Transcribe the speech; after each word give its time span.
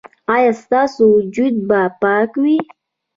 ایا 0.35 0.51
ستاسو 0.63 1.01
وجود 1.15 1.53
به 1.69 1.79
پاک 2.01 2.31
وي؟ 2.41 2.57